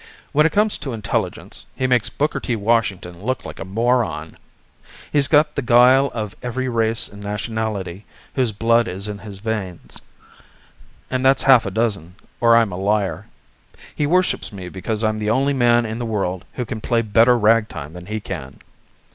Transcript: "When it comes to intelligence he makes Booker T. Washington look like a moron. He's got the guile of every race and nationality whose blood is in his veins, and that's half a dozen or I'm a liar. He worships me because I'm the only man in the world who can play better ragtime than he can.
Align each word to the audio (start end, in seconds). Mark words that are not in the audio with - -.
"When 0.31 0.47
it 0.47 0.51
comes 0.51 0.79
to 0.79 0.93
intelligence 0.93 1.67
he 1.75 1.85
makes 1.85 2.09
Booker 2.09 2.39
T. 2.39 2.55
Washington 2.55 3.21
look 3.21 3.45
like 3.45 3.59
a 3.59 3.63
moron. 3.63 4.35
He's 5.11 5.27
got 5.27 5.53
the 5.53 5.61
guile 5.61 6.09
of 6.15 6.35
every 6.41 6.67
race 6.67 7.07
and 7.07 7.21
nationality 7.23 8.05
whose 8.33 8.51
blood 8.51 8.87
is 8.87 9.07
in 9.07 9.19
his 9.19 9.37
veins, 9.37 9.99
and 11.11 11.23
that's 11.23 11.43
half 11.43 11.67
a 11.67 11.69
dozen 11.69 12.15
or 12.39 12.55
I'm 12.55 12.71
a 12.71 12.77
liar. 12.79 13.27
He 13.95 14.07
worships 14.07 14.51
me 14.51 14.69
because 14.69 15.03
I'm 15.03 15.19
the 15.19 15.29
only 15.29 15.53
man 15.53 15.85
in 15.85 15.99
the 15.99 16.05
world 16.09 16.45
who 16.53 16.65
can 16.65 16.81
play 16.81 17.03
better 17.03 17.37
ragtime 17.37 17.93
than 17.93 18.07
he 18.07 18.19
can. 18.19 18.57